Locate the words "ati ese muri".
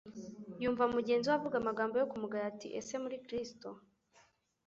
2.51-3.17